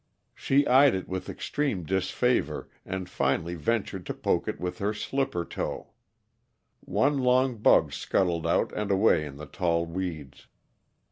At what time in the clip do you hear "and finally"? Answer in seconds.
2.87-3.53